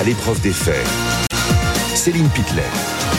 à 0.00 0.02
l'épreuve 0.02 0.40
des 0.40 0.52
faits. 0.52 0.86
Céline 1.94 2.30
Pitlet. 2.30 3.09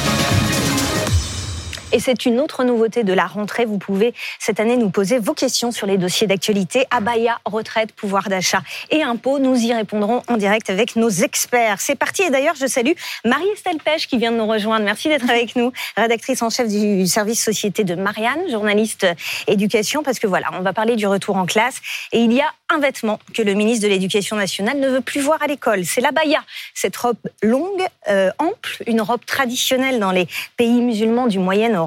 Et 1.93 1.99
c'est 1.99 2.25
une 2.25 2.39
autre 2.39 2.63
nouveauté 2.63 3.03
de 3.03 3.11
la 3.11 3.25
rentrée. 3.25 3.65
Vous 3.65 3.77
pouvez 3.77 4.13
cette 4.39 4.61
année 4.61 4.77
nous 4.77 4.89
poser 4.89 5.19
vos 5.19 5.33
questions 5.33 5.71
sur 5.71 5.85
les 5.87 5.97
dossiers 5.97 6.25
d'actualité. 6.25 6.85
Abaya, 6.89 7.39
retraite, 7.43 7.91
pouvoir 7.91 8.29
d'achat 8.29 8.61
et 8.91 9.03
impôts. 9.03 9.39
Nous 9.39 9.57
y 9.57 9.73
répondrons 9.73 10.23
en 10.29 10.37
direct 10.37 10.69
avec 10.69 10.95
nos 10.95 11.09
experts. 11.09 11.81
C'est 11.81 11.95
parti. 11.95 12.23
Et 12.23 12.29
d'ailleurs, 12.29 12.55
je 12.55 12.65
salue 12.65 12.93
Marie-Estelle 13.25 13.79
Pêche 13.83 14.07
qui 14.07 14.17
vient 14.17 14.31
de 14.31 14.37
nous 14.37 14.47
rejoindre. 14.47 14.85
Merci 14.85 15.09
d'être 15.09 15.29
avec 15.29 15.57
nous. 15.57 15.73
Rédactrice 15.97 16.41
en 16.41 16.49
chef 16.49 16.69
du 16.69 17.05
service 17.07 17.43
société 17.43 17.83
de 17.83 17.95
Marianne, 17.95 18.49
journaliste 18.49 19.05
éducation. 19.47 20.01
Parce 20.01 20.19
que 20.19 20.27
voilà, 20.27 20.47
on 20.53 20.61
va 20.61 20.71
parler 20.71 20.95
du 20.95 21.07
retour 21.07 21.35
en 21.35 21.45
classe. 21.45 21.81
Et 22.13 22.19
il 22.19 22.31
y 22.31 22.39
a 22.39 22.47
un 22.69 22.79
vêtement 22.79 23.19
que 23.33 23.41
le 23.41 23.53
ministre 23.53 23.83
de 23.85 23.91
l'Éducation 23.91 24.37
nationale 24.37 24.79
ne 24.79 24.87
veut 24.87 25.01
plus 25.01 25.19
voir 25.19 25.43
à 25.43 25.47
l'école. 25.47 25.83
C'est 25.83 25.99
l'abaya. 25.99 26.41
Cette 26.73 26.95
robe 26.95 27.17
longue, 27.43 27.85
euh, 28.07 28.31
ample, 28.39 28.81
une 28.87 29.01
robe 29.01 29.25
traditionnelle 29.25 29.99
dans 29.99 30.11
les 30.11 30.27
pays 30.55 30.79
musulmans 30.79 31.27
du 31.27 31.37
Moyen-Orient 31.37 31.80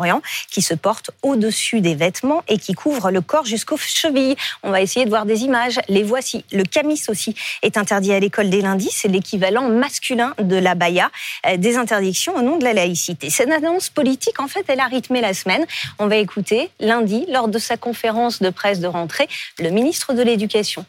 Qui 0.50 0.62
se 0.62 0.74
porte 0.74 1.10
au-dessus 1.22 1.80
des 1.80 1.94
vêtements 1.94 2.42
et 2.48 2.58
qui 2.58 2.74
couvre 2.74 3.10
le 3.10 3.20
corps 3.20 3.44
jusqu'aux 3.44 3.76
chevilles. 3.76 4.36
On 4.62 4.70
va 4.70 4.80
essayer 4.80 5.04
de 5.04 5.10
voir 5.10 5.26
des 5.26 5.42
images. 5.42 5.80
Les 5.88 6.02
voici. 6.02 6.44
Le 6.52 6.64
camis 6.64 7.00
aussi 7.08 7.34
est 7.62 7.76
interdit 7.76 8.12
à 8.12 8.20
l'école 8.20 8.50
dès 8.50 8.60
lundi. 8.60 8.88
C'est 8.90 9.08
l'équivalent 9.08 9.68
masculin 9.68 10.34
de 10.38 10.56
la 10.56 10.74
baya. 10.74 11.10
Euh, 11.46 11.56
des 11.56 11.76
interdictions 11.76 12.36
au 12.36 12.42
nom 12.42 12.58
de 12.58 12.64
la 12.64 12.72
laïcité. 12.72 13.30
Cette 13.30 13.50
annonce 13.50 13.88
politique, 13.88 14.40
en 14.40 14.48
fait, 14.48 14.64
elle 14.68 14.80
a 14.80 14.86
rythmé 14.86 15.20
la 15.20 15.34
semaine. 15.34 15.66
On 15.98 16.06
va 16.06 16.16
écouter 16.16 16.70
lundi, 16.80 17.26
lors 17.28 17.48
de 17.48 17.58
sa 17.58 17.76
conférence 17.76 18.40
de 18.42 18.50
presse 18.50 18.80
de 18.80 18.86
rentrée, 18.86 19.28
le 19.58 19.70
ministre 19.70 20.14
de 20.14 20.22
l'Éducation. 20.22 20.84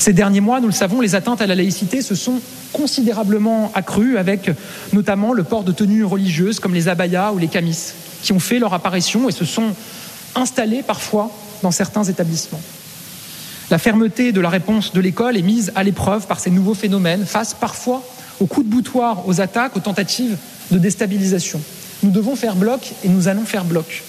Ces 0.00 0.14
derniers 0.14 0.40
mois, 0.40 0.60
nous 0.60 0.66
le 0.66 0.72
savons, 0.72 1.02
les 1.02 1.14
atteintes 1.14 1.42
à 1.42 1.46
la 1.46 1.54
laïcité 1.54 2.00
se 2.00 2.14
sont 2.14 2.40
considérablement 2.72 3.70
accrues 3.74 4.16
avec 4.16 4.50
notamment 4.94 5.34
le 5.34 5.44
port 5.44 5.62
de 5.62 5.72
tenues 5.72 6.04
religieuses 6.04 6.58
comme 6.58 6.72
les 6.72 6.88
abayas 6.88 7.32
ou 7.32 7.38
les 7.38 7.48
camis, 7.48 7.92
qui 8.22 8.32
ont 8.32 8.40
fait 8.40 8.58
leur 8.58 8.72
apparition 8.72 9.28
et 9.28 9.32
se 9.32 9.44
sont 9.44 9.74
installés 10.34 10.82
parfois 10.82 11.30
dans 11.62 11.70
certains 11.70 12.02
établissements. 12.02 12.62
La 13.70 13.76
fermeté 13.76 14.32
de 14.32 14.40
la 14.40 14.48
réponse 14.48 14.94
de 14.94 15.00
l'école 15.02 15.36
est 15.36 15.42
mise 15.42 15.70
à 15.74 15.82
l'épreuve 15.82 16.26
par 16.26 16.40
ces 16.40 16.50
nouveaux 16.50 16.72
phénomènes, 16.72 17.26
face 17.26 17.52
parfois 17.52 18.02
aux 18.40 18.46
coups 18.46 18.64
de 18.64 18.72
boutoir, 18.72 19.28
aux 19.28 19.42
attaques, 19.42 19.76
aux 19.76 19.80
tentatives 19.80 20.38
de 20.70 20.78
déstabilisation. 20.78 21.60
Nous 22.02 22.10
devons 22.10 22.36
faire 22.36 22.56
bloc 22.56 22.92
et 23.04 23.08
nous 23.10 23.28
allons 23.28 23.44
faire 23.44 23.66
bloc. 23.66 24.02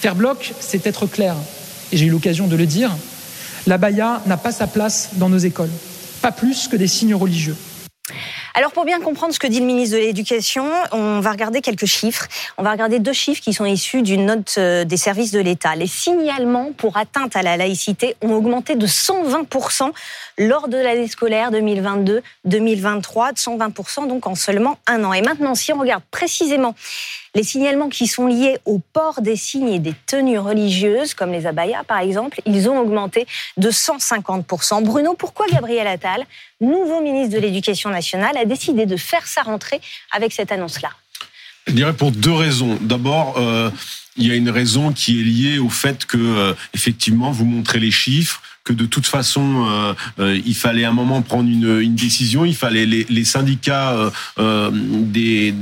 Faire 0.00 0.16
bloc, 0.16 0.54
c'est 0.58 0.84
être 0.88 1.06
clair. 1.06 1.36
Et 1.92 1.96
j'ai 1.96 2.06
eu 2.06 2.10
l'occasion 2.10 2.48
de 2.48 2.56
le 2.56 2.66
dire, 2.66 2.90
la 3.66 3.78
baya 3.78 4.22
n'a 4.26 4.36
pas 4.36 4.52
sa 4.52 4.66
place 4.66 5.10
dans 5.14 5.28
nos 5.28 5.38
écoles, 5.38 5.70
pas 6.22 6.32
plus 6.32 6.68
que 6.68 6.76
des 6.76 6.86
signes 6.86 7.14
religieux. 7.14 7.56
Alors 8.54 8.72
pour 8.72 8.86
bien 8.86 9.00
comprendre 9.00 9.34
ce 9.34 9.38
que 9.38 9.46
dit 9.46 9.60
le 9.60 9.66
ministre 9.66 9.96
de 9.96 10.00
l'Éducation, 10.00 10.64
on 10.92 11.20
va 11.20 11.32
regarder 11.32 11.60
quelques 11.60 11.84
chiffres. 11.84 12.26
On 12.56 12.62
va 12.62 12.70
regarder 12.70 13.00
deux 13.00 13.12
chiffres 13.12 13.42
qui 13.42 13.52
sont 13.52 13.66
issus 13.66 14.00
d'une 14.00 14.24
note 14.24 14.54
euh, 14.56 14.84
des 14.84 14.96
services 14.96 15.30
de 15.30 15.40
l'État. 15.40 15.76
Les 15.76 15.86
signalements 15.86 16.72
pour 16.72 16.96
atteinte 16.96 17.36
à 17.36 17.42
la 17.42 17.58
laïcité 17.58 18.16
ont 18.22 18.32
augmenté 18.32 18.74
de 18.74 18.86
120% 18.86 19.92
lors 20.38 20.68
de 20.68 20.78
l'année 20.78 21.08
scolaire 21.08 21.50
2022-2023, 21.50 22.22
de 22.46 23.38
120% 23.38 24.08
donc 24.08 24.26
en 24.26 24.34
seulement 24.34 24.78
un 24.86 25.04
an. 25.04 25.12
Et 25.12 25.20
maintenant, 25.20 25.54
si 25.54 25.74
on 25.74 25.78
regarde 25.78 26.04
précisément 26.10 26.74
les 27.36 27.42
signalements 27.42 27.90
qui 27.90 28.06
sont 28.06 28.26
liés 28.26 28.56
au 28.64 28.80
port 28.94 29.20
des 29.20 29.36
signes 29.36 29.68
et 29.68 29.78
des 29.78 29.92
tenues 30.06 30.38
religieuses, 30.38 31.12
comme 31.12 31.32
les 31.32 31.46
abayas 31.46 31.84
par 31.84 31.98
exemple, 31.98 32.40
ils 32.46 32.66
ont 32.68 32.80
augmenté 32.80 33.26
de 33.58 33.70
150%. 33.70 34.82
Bruno, 34.82 35.12
pourquoi 35.12 35.44
Gabriel 35.52 35.86
Attal, 35.86 36.24
nouveau 36.62 37.02
ministre 37.02 37.34
de 37.34 37.40
l'Éducation 37.40 37.90
nationale, 37.90 38.38
a 38.38 38.46
décidé 38.46 38.86
de 38.86 38.96
faire 38.96 39.26
sa 39.26 39.42
rentrée 39.42 39.82
avec 40.12 40.32
cette 40.32 40.50
annonce-là? 40.50 40.88
Je 41.66 41.74
dirais 41.74 41.92
pour 41.92 42.10
deux 42.10 42.32
raisons. 42.32 42.78
D'abord, 42.80 43.34
euh, 43.36 43.70
il 44.16 44.26
y 44.26 44.30
a 44.30 44.34
une 44.34 44.50
raison 44.50 44.92
qui 44.92 45.20
est 45.20 45.24
liée 45.24 45.58
au 45.58 45.68
fait 45.68 46.06
que, 46.06 46.16
euh, 46.16 46.54
effectivement, 46.72 47.32
vous 47.32 47.44
montrez 47.44 47.80
les 47.80 47.90
chiffres, 47.90 48.40
que 48.64 48.72
de 48.72 48.86
toute 48.86 49.06
façon, 49.06 49.94
euh, 50.18 50.40
il 50.44 50.54
fallait 50.54 50.84
à 50.84 50.88
un 50.88 50.94
moment 50.94 51.20
prendre 51.20 51.50
une, 51.50 51.94
décision. 51.94 52.46
Il 52.46 52.56
fallait 52.56 52.86
les, 52.86 53.24
syndicats 53.24 54.10
des 54.38 55.54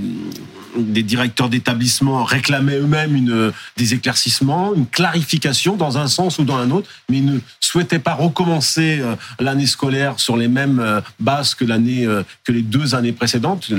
des 0.77 1.03
directeurs 1.03 1.49
d'établissement 1.49 2.25
réclamaient 2.25 2.79
eux-mêmes 2.79 3.17
une, 3.17 3.53
des 3.77 3.95
éclaircissements, 3.95 4.75
une 4.75 4.87
clarification 4.87 5.77
dans 5.77 5.99
un 5.99 6.09
sens 6.09 6.39
ou 6.39 6.45
dans 6.45 6.57
un 6.57 6.71
autre, 6.71 6.89
mais 7.09 7.19
ils 7.19 7.27
ne 7.27 7.39
souhaitaient 7.61 7.99
pas 7.99 8.15
recommencer 8.15 8.99
euh, 9.01 9.17
l'année 9.41 9.67
scolaire 9.67 10.21
sur 10.21 10.37
les 10.37 10.49
mêmes 10.49 10.79
euh, 10.81 11.01
bases 11.21 11.55
que 11.55 11.65
l'année 11.65 12.07
euh, 12.07 12.23
que 12.45 12.53
les 12.53 12.63
deux 12.63 12.95
années 12.95 13.13
précédentes, 13.13 13.71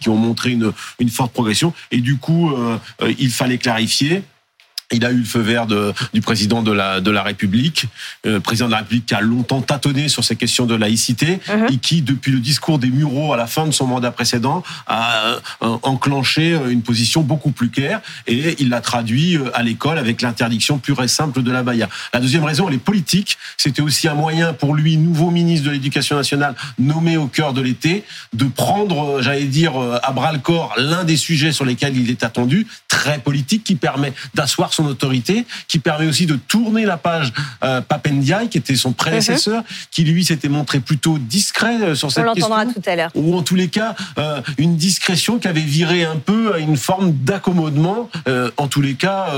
qui 0.00 0.08
ont 0.08 0.16
montré 0.16 0.50
une 0.50 1.10
forte 1.10 1.32
progression. 1.32 1.72
Et 1.90 2.00
du 2.00 2.16
coup, 2.16 2.52
il 3.18 3.30
fallait 3.30 3.58
clarifier. 3.58 4.22
Il 4.92 5.04
a 5.04 5.10
eu 5.10 5.18
le 5.18 5.24
feu 5.24 5.40
vert 5.40 5.66
de, 5.66 5.92
du 6.12 6.20
président 6.20 6.62
de 6.62 6.72
la, 6.72 7.00
de 7.00 7.10
la 7.10 7.22
République, 7.22 7.86
euh, 8.26 8.40
président 8.40 8.66
de 8.66 8.72
la 8.72 8.78
République 8.78 9.06
qui 9.06 9.14
a 9.14 9.20
longtemps 9.20 9.60
tâtonné 9.62 10.08
sur 10.08 10.24
ces 10.24 10.36
questions 10.36 10.66
de 10.66 10.74
laïcité 10.74 11.40
Mhm. 11.48 11.66
et 11.70 11.76
qui, 11.78 12.02
depuis 12.02 12.32
le 12.32 12.40
discours 12.40 12.78
des 12.78 12.88
Mureaux 12.90 13.32
à 13.32 13.36
la 13.36 13.46
fin 13.46 13.66
de 13.66 13.70
son 13.72 13.86
mandat 13.86 14.10
précédent, 14.10 14.62
a 14.86 15.38
euh, 15.62 15.76
enclenché 15.82 16.56
une 16.70 16.82
position 16.82 17.22
beaucoup 17.22 17.50
plus 17.50 17.70
claire 17.70 18.00
et 18.26 18.56
il 18.58 18.68
l'a 18.68 18.80
traduit 18.80 19.36
euh, 19.36 19.50
à 19.54 19.62
l'école 19.62 19.98
avec 19.98 20.22
l'interdiction 20.22 20.78
pure 20.78 21.02
et 21.02 21.08
simple 21.08 21.42
de 21.42 21.50
la 21.50 21.62
baya. 21.62 21.88
La 22.12 22.20
deuxième 22.20 22.44
raison, 22.44 22.68
elle 22.68 22.74
est 22.74 22.78
politique. 22.78 23.38
C'était 23.56 23.82
aussi 23.82 24.08
un 24.08 24.14
moyen 24.14 24.52
pour 24.52 24.74
lui, 24.74 24.96
nouveau 24.96 25.30
ministre 25.30 25.66
de 25.66 25.72
l'Éducation 25.72 26.16
nationale, 26.16 26.54
nommé 26.78 27.16
au 27.16 27.26
cœur 27.26 27.52
de 27.52 27.60
l'été, 27.60 28.04
de 28.32 28.44
prendre, 28.44 29.18
euh, 29.18 29.22
j'allais 29.22 29.44
dire, 29.44 29.80
euh, 29.80 29.98
à 30.02 30.12
bras 30.12 30.32
le 30.32 30.38
corps 30.38 30.74
l'un 30.76 31.04
des 31.04 31.16
sujets 31.16 31.52
sur 31.52 31.64
lesquels 31.64 31.96
il 31.96 32.10
est 32.10 32.24
attendu, 32.24 32.66
très 32.88 33.18
politique, 33.18 33.64
qui 33.64 33.74
permet 33.76 34.12
d'asseoir 34.34 34.72
son 34.72 34.79
autorité, 34.86 35.46
qui 35.68 35.78
permet 35.78 36.06
aussi 36.06 36.26
de 36.26 36.36
tourner 36.36 36.84
la 36.84 36.96
page 36.96 37.32
euh, 37.64 37.80
Papendiaï, 37.80 38.48
qui 38.48 38.58
était 38.58 38.76
son 38.76 38.92
prédécesseur, 38.92 39.62
qui 39.90 40.04
lui 40.04 40.24
s'était 40.24 40.48
montré 40.48 40.80
plutôt 40.80 41.18
discret 41.18 41.76
euh, 41.82 41.94
sur 41.94 42.06
On 42.08 42.10
cette 42.10 42.24
question 42.24 42.48
l'entendra 42.48 42.72
tout 42.72 42.82
à 42.88 42.96
l'heure. 42.96 43.10
ou 43.14 43.36
en 43.36 43.42
tous 43.42 43.54
les 43.56 43.68
cas 43.68 43.94
euh, 44.18 44.40
une 44.58 44.76
discrétion 44.76 45.38
qui 45.38 45.48
avait 45.48 45.60
viré 45.60 46.04
un 46.04 46.16
peu 46.16 46.54
à 46.54 46.58
une 46.58 46.76
forme 46.76 47.12
d'accommodement, 47.12 48.08
euh, 48.28 48.50
en 48.56 48.66
tous 48.68 48.80
les 48.80 48.94
cas 48.94 49.28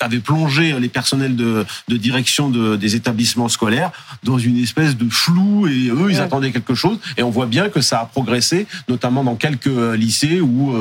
avait 0.00 0.18
plongé 0.20 0.78
les 0.78 0.88
personnels 0.88 1.36
de, 1.36 1.64
de 1.88 1.96
direction 1.96 2.48
de- 2.50 2.76
des 2.76 2.94
établissements 2.96 3.48
scolaires 3.48 3.90
dans 4.22 4.38
une 4.38 4.58
espèce 4.58 4.96
de 4.96 5.08
flou 5.10 5.66
et 5.66 5.88
eux 5.88 6.08
ils 6.10 6.20
attendaient 6.20 6.52
quelque 6.52 6.74
chose 6.74 6.98
et 7.16 7.22
on 7.22 7.30
voit 7.30 7.46
bien 7.46 7.68
que 7.68 7.80
ça 7.80 8.00
a 8.00 8.06
progressé, 8.06 8.66
notamment 8.88 9.24
dans 9.24 9.36
quelques 9.36 9.66
lycées 9.96 10.40
où 10.40 10.74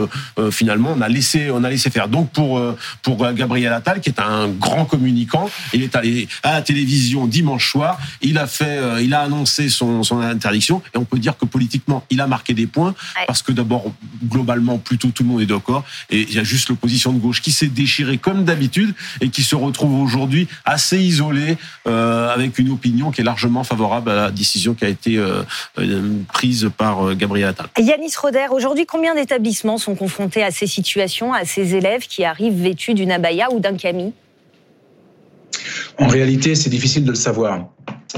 finalement 0.52 0.94
on 0.96 1.02
a 1.02 1.10
laissé 1.10 1.50
on 1.52 1.64
a 1.64 1.70
laissé 1.70 1.90
faire. 1.90 2.08
Donc 2.08 2.32
pour 2.32 2.62
pour 3.02 3.24
euh, 3.24 3.34
Gabriel 3.52 3.74
Attal 3.74 4.00
qui 4.00 4.10
est 4.10 4.20
un 4.20 4.48
grand 4.48 4.86
communicant, 4.86 5.50
il 5.74 5.84
est 5.84 5.96
allé 5.96 6.30
à 6.42 6.54
la 6.54 6.62
télévision 6.62 7.28
dimanche 7.28 7.70
soir, 7.70 8.00
il 8.22 8.38
a 8.38 8.48
fait 8.48 8.78
euh, 8.78 9.02
il 9.02 9.14
a 9.14 9.22
annoncé 9.22 9.68
son 9.68 10.04
son 10.04 10.20
interdiction. 10.20 10.82
Et 10.96 10.98
on 10.98 11.04
peut 11.04 11.20
dire 11.20 11.38
que 11.38 11.46
politiquement 11.46 12.06
il 12.10 12.22
a 12.22 12.28
marqué 12.28 12.54
des 12.54 12.68
points. 12.68 12.96
Ouais. 13.18 13.26
parce 13.28 13.42
que 13.42 13.52
d'abord 13.52 13.92
globalement 14.24 14.78
plutôt 14.78 15.10
tout 15.10 15.24
le 15.24 15.30
monde 15.30 15.42
est 15.42 15.46
d'accord. 15.46 15.84
Et 16.10 16.22
il 16.22 16.34
y 16.34 16.40
a 16.40 16.44
juste 16.44 16.70
l'opposition 16.70 17.12
de 17.12 17.20
gauche 17.20 17.42
qui 17.42 17.52
s'est 17.52 17.68
déchirée 17.68 18.18
comme 18.18 18.46
d'habitude 18.46 18.94
et 19.20 19.30
qui 19.30 19.44
se 19.44 19.56
retrouve 19.56 20.00
aujourd'hui 20.02 20.48
assez 20.64 21.00
isolée 21.00 21.58
euh, 21.88 22.34
avec 22.34 22.58
une 22.58 22.72
opinion 22.72 23.12
qui 23.12 23.22
est 23.22 23.26
largement 23.26 23.64
favorable 23.64 24.12
à 24.12 24.16
la 24.16 24.32
décision 24.32 24.74
qui 24.74 24.86
a 24.86 24.90
été 24.90 25.18
euh, 25.18 25.44
prise 26.32 26.70
par 26.78 27.16
Gabriel 27.16 27.50
Attal. 27.50 27.68
Yanis 27.78 28.14
Roder, 28.22 28.48
aujourd'hui, 28.52 28.86
combien 28.86 29.14
d'établissements 29.14 29.78
sont 29.78 29.96
confrontés 29.96 30.44
à 30.44 30.52
ces 30.52 30.68
situations, 30.68 31.34
à 31.34 31.44
ces 31.44 31.76
élèves 31.76 32.08
qui 32.08 32.24
arrivent 32.24 32.62
vêtus 32.62 32.94
d'une 32.94 33.12
abaya 33.12 33.41
ou 33.50 33.60
d'un 33.60 33.76
camis 33.76 34.14
En 35.98 36.08
réalité, 36.08 36.56
c'est 36.56 36.70
difficile 36.70 37.04
de 37.04 37.10
le 37.10 37.16
savoir. 37.16 37.70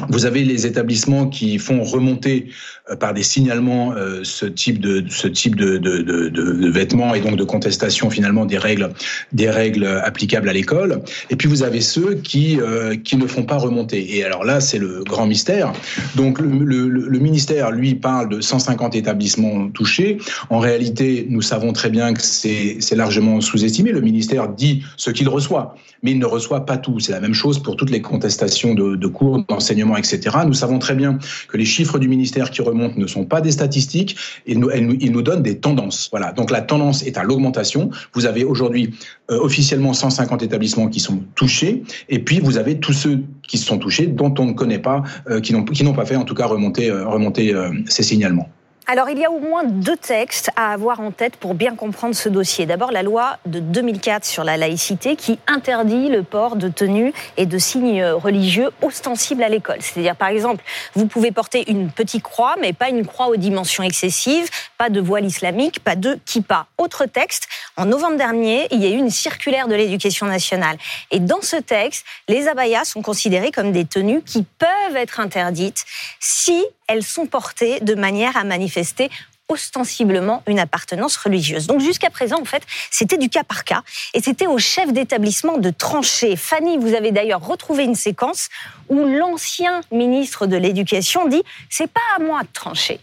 Vous 0.09 0.25
avez 0.25 0.43
les 0.43 0.65
établissements 0.65 1.27
qui 1.27 1.57
font 1.57 1.83
remonter 1.83 2.49
euh, 2.89 2.95
par 2.95 3.13
des 3.13 3.23
signalements 3.23 3.93
euh, 3.93 4.21
ce 4.23 4.45
type 4.45 4.79
de 4.79 5.03
ce 5.09 5.27
type 5.27 5.55
de, 5.55 6.69
vêtements 6.69 7.13
et 7.15 7.21
donc 7.21 7.35
de 7.35 7.43
contestation 7.43 8.09
finalement 8.09 8.45
des 8.45 8.57
règles 8.57 8.89
des 9.31 9.49
règles 9.49 9.85
applicables 10.03 10.49
à 10.49 10.53
l'école. 10.53 11.01
Et 11.29 11.35
puis 11.35 11.47
vous 11.47 11.63
avez 11.63 11.81
ceux 11.81 12.15
qui 12.15 12.59
euh, 12.59 12.95
qui 12.95 13.15
ne 13.15 13.27
font 13.27 13.43
pas 13.43 13.57
remonter. 13.57 14.17
Et 14.17 14.23
alors 14.23 14.43
là, 14.43 14.59
c'est 14.59 14.79
le 14.79 15.03
grand 15.03 15.27
mystère. 15.27 15.71
Donc 16.15 16.39
le, 16.39 17.19
ministère 17.19 17.71
lui 17.71 17.95
parle 17.95 18.27
de 18.29 18.41
150 18.41 18.95
établissements 18.95 19.69
touchés. 19.69 20.17
En 20.49 20.59
réalité, 20.59 21.25
nous 21.29 21.41
savons 21.41 21.71
très 21.71 21.89
bien 21.89 22.13
que 22.13 22.21
c'est 22.21 22.95
largement 22.95 23.39
sous-estimé. 23.39 23.91
Le 23.91 24.01
ministère 24.01 24.49
dit 24.49 24.83
ce 24.97 25.09
qu'il 25.09 25.29
reçoit, 25.29 25.75
mais 26.01 26.11
il 26.11 26.19
ne 26.19 26.25
reçoit 26.25 26.65
pas 26.65 26.77
tout. 26.77 26.99
C'est 26.99 27.13
la 27.13 27.21
même 27.21 27.33
chose 27.33 27.59
pour 27.59 27.77
toutes 27.77 27.91
les 27.91 28.01
contestations 28.01 28.73
de 28.73 29.07
cours, 29.07 29.43
d'enseignement, 29.47 29.82
etc. 29.97 30.37
Nous 30.45 30.53
savons 30.53 30.79
très 30.79 30.95
bien 30.95 31.19
que 31.47 31.57
les 31.57 31.65
chiffres 31.65 31.99
du 31.99 32.07
ministère 32.07 32.51
qui 32.51 32.61
remontent 32.61 32.95
ne 32.97 33.07
sont 33.07 33.25
pas 33.25 33.41
des 33.41 33.51
statistiques, 33.51 34.15
ils 34.45 34.59
nous, 34.59 34.69
ils 34.71 35.11
nous 35.11 35.21
donnent 35.21 35.43
des 35.43 35.57
tendances. 35.57 36.09
Voilà. 36.11 36.31
Donc 36.31 36.51
la 36.51 36.61
tendance 36.61 37.03
est 37.03 37.17
à 37.17 37.23
l'augmentation. 37.23 37.89
Vous 38.13 38.25
avez 38.25 38.43
aujourd'hui 38.43 38.93
euh, 39.31 39.39
officiellement 39.39 39.93
150 39.93 40.43
établissements 40.43 40.87
qui 40.87 40.99
sont 40.99 41.23
touchés, 41.35 41.83
et 42.09 42.19
puis 42.19 42.39
vous 42.39 42.57
avez 42.57 42.79
tous 42.79 42.93
ceux 42.93 43.23
qui 43.47 43.57
sont 43.57 43.77
touchés 43.77 44.07
dont 44.07 44.33
on 44.39 44.45
ne 44.45 44.53
connaît 44.53 44.79
pas, 44.79 45.03
euh, 45.29 45.41
qui 45.41 45.53
n'ont 45.53 45.93
pas 45.93 46.05
fait 46.05 46.15
en 46.15 46.23
tout 46.23 46.35
cas 46.35 46.45
remonter 46.45 46.91
remonter 46.91 47.53
euh, 47.53 47.69
ces 47.87 48.03
signalements. 48.03 48.49
Alors, 48.85 49.09
il 49.09 49.17
y 49.17 49.23
a 49.23 49.31
au 49.31 49.39
moins 49.39 49.63
deux 49.63 49.95
textes 49.95 50.51
à 50.57 50.73
avoir 50.73 50.99
en 50.99 51.11
tête 51.11 51.37
pour 51.37 51.53
bien 51.53 51.73
comprendre 51.73 52.15
ce 52.15 52.27
dossier. 52.27 52.65
D'abord, 52.65 52.91
la 52.91 53.01
loi 53.01 53.37
de 53.45 53.61
2004 53.61 54.25
sur 54.25 54.43
la 54.43 54.57
laïcité 54.57 55.15
qui 55.15 55.39
interdit 55.47 56.09
le 56.09 56.21
port 56.21 56.57
de 56.57 56.67
tenues 56.67 57.13
et 57.37 57.45
de 57.45 57.57
signes 57.57 58.03
religieux 58.03 58.71
ostensibles 58.81 59.41
à 59.41 59.47
l'école. 59.47 59.77
C'est-à-dire, 59.79 60.17
par 60.17 60.27
exemple, 60.27 60.61
vous 60.95 61.07
pouvez 61.07 61.31
porter 61.31 61.71
une 61.71 61.91
petite 61.91 62.23
croix, 62.23 62.55
mais 62.59 62.73
pas 62.73 62.89
une 62.89 63.05
croix 63.05 63.27
aux 63.27 63.37
dimensions 63.37 63.83
excessives, 63.83 64.49
pas 64.77 64.89
de 64.89 64.99
voile 64.99 65.23
islamique, 65.23 65.81
pas 65.81 65.95
de 65.95 66.19
kippa. 66.25 66.67
Autre 66.77 67.05
texte, 67.05 67.47
en 67.77 67.85
novembre 67.85 68.17
dernier, 68.17 68.67
il 68.71 68.83
y 68.83 68.85
a 68.85 68.89
eu 68.89 68.97
une 68.97 69.11
circulaire 69.11 69.69
de 69.69 69.75
l'éducation 69.75 70.25
nationale. 70.25 70.77
Et 71.09 71.21
dans 71.21 71.41
ce 71.41 71.55
texte, 71.55 72.05
les 72.27 72.49
abayas 72.49 72.83
sont 72.83 73.01
considérées 73.01 73.51
comme 73.51 73.71
des 73.71 73.85
tenues 73.85 74.21
qui 74.23 74.43
peuvent 74.43 74.97
être 74.97 75.21
interdites 75.21 75.85
si 76.19 76.65
elles 76.87 77.03
sont 77.03 77.25
portées 77.25 77.79
de 77.79 77.95
manière 77.95 78.37
à 78.37 78.43
manifester 78.43 79.09
ostensiblement 79.49 80.41
une 80.47 80.59
appartenance 80.59 81.17
religieuse. 81.17 81.67
Donc 81.67 81.81
jusqu'à 81.81 82.09
présent, 82.09 82.39
en 82.39 82.45
fait, 82.45 82.63
c'était 82.89 83.17
du 83.17 83.29
cas 83.29 83.43
par 83.43 83.63
cas 83.63 83.83
et 84.13 84.21
c'était 84.21 84.47
au 84.47 84.57
chef 84.57 84.91
d'établissement 84.93 85.57
de 85.57 85.69
trancher. 85.69 86.35
Fanny, 86.35 86.77
vous 86.77 86.93
avez 86.93 87.11
d'ailleurs 87.11 87.45
retrouvé 87.45 87.83
une 87.83 87.95
séquence 87.95 88.49
où 88.89 89.05
l'ancien 89.05 89.81
ministre 89.91 90.47
de 90.47 90.55
l'Éducation 90.55 91.27
dit 91.27 91.43
c'est 91.69 91.91
pas 91.91 92.01
à 92.17 92.19
moi 92.19 92.41
de 92.41 92.47
trancher. 92.53 92.99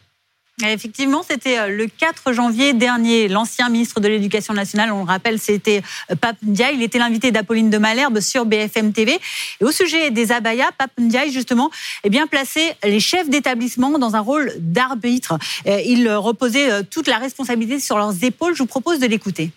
Effectivement, 0.68 1.22
c'était 1.28 1.58
euh, 1.58 1.68
le 1.68 1.86
4 1.86 2.32
janvier 2.32 2.72
dernier. 2.72 3.28
L'ancien 3.28 3.68
ministre 3.68 4.00
de 4.00 4.08
l'Éducation 4.08 4.54
nationale, 4.54 4.92
on 4.92 5.04
le 5.04 5.08
rappelle, 5.08 5.38
c'était 5.38 5.82
euh, 6.10 6.14
Pape 6.14 6.36
Ndiaye. 6.42 6.74
Il 6.74 6.82
était 6.82 6.98
l'invité 6.98 7.30
d'Apolline 7.30 7.70
de 7.70 7.78
Malherbe 7.78 8.20
sur 8.20 8.44
BFM 8.44 8.92
TV. 8.92 9.18
Et 9.60 9.64
au 9.64 9.72
sujet 9.72 10.10
des 10.10 10.32
abayas, 10.32 10.70
Pape 10.76 10.92
Ndiaye, 10.98 11.32
justement, 11.32 11.70
eh 12.04 12.10
bien, 12.10 12.26
placé 12.26 12.72
les 12.84 13.00
chefs 13.00 13.28
d'établissement 13.28 13.98
dans 13.98 14.16
un 14.16 14.20
rôle 14.20 14.52
d'arbitre. 14.58 15.38
Euh, 15.66 15.80
il 15.84 16.08
reposait 16.10 16.84
toute 16.84 17.08
la 17.08 17.18
responsabilité 17.18 17.80
sur 17.80 17.96
leurs 17.96 18.24
épaules. 18.24 18.54
Je 18.54 18.62
vous 18.62 18.66
propose 18.66 18.98
de 18.98 19.06
l'écouter 19.06 19.50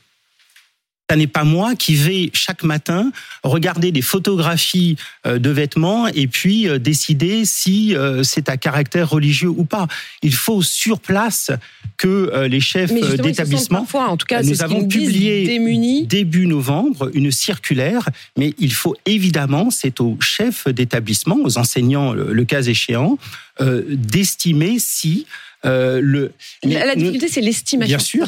ce 1.10 1.16
n'est 1.16 1.28
pas 1.28 1.44
moi 1.44 1.76
qui 1.76 1.96
vais 1.96 2.32
chaque 2.34 2.64
matin 2.64 3.12
regarder 3.44 3.92
des 3.92 4.02
photographies 4.02 4.96
euh, 5.28 5.38
de 5.38 5.50
vêtements 5.50 6.08
et 6.08 6.28
puis 6.28 6.68
euh, 6.68 6.80
décider 6.80 7.46
si 7.46 7.96
euh, 7.96 8.24
c'est 8.24 8.50
à 8.50 8.58
caractère 8.58 9.10
religieux 9.10 9.50
ou 9.50 9.66
pas. 9.66 9.88
Il 10.24 10.34
faut 10.34 10.64
sur 10.64 11.00
place 11.00 11.52
que 11.98 12.48
les 12.48 12.60
chefs 12.60 12.92
d'établissement. 13.22 13.86
En 13.94 14.18
tout 14.18 14.26
cas, 14.26 14.42
nous 14.42 14.64
avons 14.64 14.88
publié 14.88 15.46
démunis. 15.46 16.08
début 16.08 16.48
novembre 16.48 17.12
une 17.14 17.32
circulaire, 17.32 18.10
mais 18.36 18.54
il 18.58 18.74
faut 18.74 18.96
évidemment, 19.06 19.70
c'est 19.70 20.02
aux 20.02 20.18
chefs 20.20 20.68
d'établissement, 20.68 21.38
aux 21.44 21.58
enseignants, 21.58 22.14
le, 22.14 22.46
cas 22.46 22.64
échéant, 22.64 23.18
d'estimer 23.60 24.78
si 24.80 25.28
le. 25.64 26.32
la, 26.64 26.96
difficulté, 26.96 27.28
c'est 27.28 27.42
l'estimation. 27.42 27.98
Bien 27.98 28.04
sûr. 28.04 28.28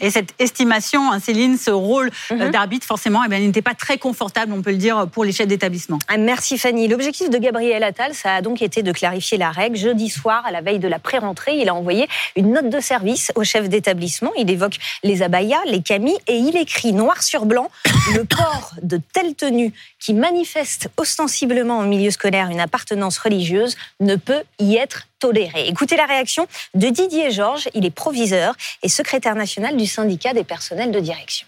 Et 0.00 0.10
cette 0.10 0.34
estimation, 0.38 1.10
hein, 1.12 1.20
Céline, 1.20 1.58
ce 1.58 1.70
rôle 1.70 2.10
euh, 2.30 2.36
mhm. 2.36 2.50
d'arbitre, 2.50 2.86
forcément, 2.86 3.22
eh 3.24 3.38
n'était 3.40 3.62
pas 3.62 3.74
très 3.74 3.98
confortable, 3.98 4.52
on 4.52 4.62
peut 4.62 4.70
le 4.70 4.76
dire, 4.76 5.06
pour 5.08 5.24
les 5.24 5.32
chefs 5.32 5.48
d'établissement. 5.48 5.98
Ah, 6.08 6.16
merci 6.16 6.58
Fanny. 6.58 6.88
L'objectif 6.88 7.30
de 7.30 7.38
Gabriel 7.38 7.82
Attal, 7.82 8.14
ça 8.14 8.34
a 8.34 8.42
donc 8.42 8.62
été 8.62 8.82
de 8.82 8.92
clarifier 8.92 9.38
la 9.38 9.50
règle. 9.50 9.76
Jeudi 9.76 10.08
soir, 10.08 10.44
à 10.46 10.50
la 10.50 10.60
veille 10.60 10.78
de 10.78 10.88
la 10.88 10.98
pré-rentrée, 10.98 11.56
il 11.58 11.68
a 11.68 11.74
envoyé 11.74 12.08
une 12.36 12.52
note 12.52 12.70
de 12.70 12.80
service 12.80 13.32
aux 13.34 13.44
chefs 13.44 13.68
d'établissement. 13.68 14.32
Il 14.36 14.50
évoque 14.50 14.76
les 15.02 15.22
abayas, 15.22 15.60
les 15.66 15.82
camis, 15.82 16.16
et 16.26 16.36
il 16.36 16.56
écrit 16.56 16.92
noir 16.92 17.22
sur 17.22 17.46
blanc 17.46 17.70
le 18.14 18.24
port 18.24 18.74
de 18.82 19.00
telle 19.12 19.34
tenue 19.34 19.72
qui 19.98 20.14
manifeste 20.14 20.88
ostensiblement 20.96 21.80
au 21.80 21.84
milieu 21.84 22.10
scolaire 22.10 22.48
une 22.50 22.60
appartenance 22.60 23.18
religieuse 23.18 23.76
ne 24.00 24.16
peut 24.16 24.42
y 24.58 24.76
être 24.76 25.06
toléré. 25.18 25.66
Écoutez 25.66 25.96
la 25.96 26.06
réaction 26.06 26.46
de 26.74 26.88
Didier 26.88 27.30
Georges, 27.30 27.68
il 27.74 27.84
est 27.84 27.90
proviseur 27.90 28.54
et 28.82 28.88
secrétaire 28.88 29.34
national 29.34 29.76
du 29.76 29.86
syndicat 29.88 30.32
des 30.32 30.44
personnels 30.44 30.92
de 30.92 31.00
direction. 31.00 31.46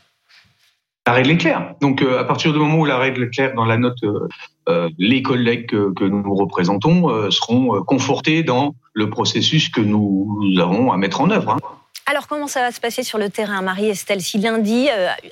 La 1.06 1.14
règle 1.14 1.31
est 1.31 1.38
claire. 1.38 1.75
Donc, 1.81 2.02
euh, 2.02 2.20
à 2.20 2.25
partir 2.25 2.52
du 2.52 2.58
moment 2.58 2.76
où 2.76 2.84
la 2.84 2.98
règle 2.98 3.25
est 3.25 3.31
claire 3.31 3.54
dans 3.54 3.64
la 3.64 3.78
note, 3.78 4.02
euh, 4.04 4.28
euh, 4.69 4.88
les 4.98 5.22
collègues 5.22 5.66
que, 5.66 6.04
nous 6.04 6.34
représentons 6.34 7.31
seront 7.31 7.82
confortés 7.82 8.42
dans 8.42 8.75
le 8.92 9.08
processus 9.08 9.70
que 9.70 9.81
nous, 9.81 10.38
avons 10.58 10.92
à 10.92 10.96
mettre 10.96 11.20
en 11.20 11.31
œuvre. 11.31 11.52
Hein. 11.52 11.58
Alors, 12.06 12.26
comment 12.28 12.46
ça 12.46 12.60
va 12.60 12.72
se 12.72 12.81
passer 12.81 13.02
sur 13.02 13.19
le 13.19 13.31
terrain, 13.31 13.62
Marie-Estelle 13.62 14.20
Si 14.20 14.38
lundi, 14.38 14.88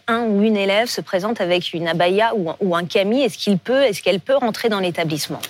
un 0.07 0.25
ou 0.25 0.43
une 0.43 0.57
élève 0.57 0.89
se 0.89 1.01
présente 1.01 1.41
avec 1.41 1.73
une 1.73 1.89
abaya 1.89 2.35
ou 2.35 2.51
un, 2.51 2.57
ou 2.61 2.75
un 2.75 2.85
camis, 2.85 3.23
est-ce 3.23 3.37
qu'il 3.37 3.59
peut, 3.59 3.83
est-ce 3.83 4.03
qu'elle 4.03 4.21
peut 4.21 4.37
rentrer 4.37 4.69
dans 4.69 4.81
l'établissement? 4.81 5.41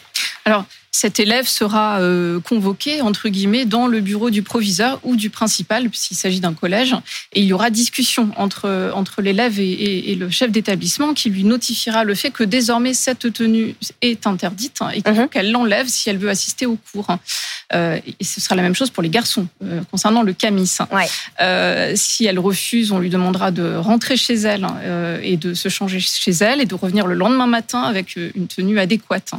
Alors, 0.44 0.64
cet 0.90 1.20
élève 1.20 1.46
sera 1.46 2.00
euh, 2.00 2.40
convoqué, 2.40 3.02
entre 3.02 3.28
guillemets, 3.28 3.66
dans 3.66 3.86
le 3.86 4.00
bureau 4.00 4.30
du 4.30 4.42
proviseur 4.42 4.98
ou 5.04 5.16
du 5.16 5.30
principal, 5.30 5.88
puisqu'il 5.88 6.16
s'agit 6.16 6.40
d'un 6.40 6.54
collège, 6.54 6.94
et 7.34 7.40
il 7.40 7.46
y 7.46 7.52
aura 7.52 7.70
discussion 7.70 8.30
entre, 8.36 8.90
entre 8.94 9.22
l'élève 9.22 9.60
et, 9.60 10.16
le 10.18 10.30
chef 10.30 10.50
d'établissement 10.50 11.14
qui 11.14 11.30
lui 11.30 11.44
notifiera 11.44 12.02
le 12.02 12.14
fait 12.14 12.30
que 12.30 12.42
désormais 12.42 12.94
cette 12.94 13.32
tenue 13.32 13.76
est 14.00 14.26
interdite 14.26 14.80
et 14.94 15.08
mhm. 15.08 15.28
qu'elle 15.28 15.52
l'enlève 15.52 15.86
si 15.86 16.10
elle 16.10 16.18
veut 16.18 16.30
assister 16.30 16.66
au 16.66 16.76
cours. 16.92 17.06
Euh, 17.74 18.00
et 18.18 18.24
ce 18.24 18.40
sera 18.40 18.56
la 18.56 18.62
même 18.62 18.74
chose 18.74 18.90
pour 18.90 19.02
les 19.02 19.10
garçons, 19.10 19.46
euh, 19.62 19.82
concernant 19.90 20.22
le 20.22 20.32
camis. 20.32 20.78
si 21.94 22.24
elle 22.24 22.38
refuse, 22.38 22.90
on 22.90 22.98
lui 22.98 23.10
demandera 23.10 23.50
de 23.50 23.76
rentrer 23.76 24.16
chez 24.16 24.34
elle 24.34 24.66
et 25.22 25.36
de 25.36 25.54
se 25.54 25.68
changer 25.68 26.00
chez 26.00 26.32
elle 26.32 26.60
et 26.60 26.66
de 26.66 26.74
revenir 26.74 27.06
le 27.06 27.14
lendemain 27.14 27.46
matin 27.46 27.82
avec 27.82 28.16
une 28.16 28.48
tenue 28.48 28.78
adéquate 28.80 29.32